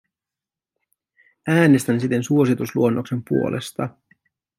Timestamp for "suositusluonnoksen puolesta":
2.23-3.89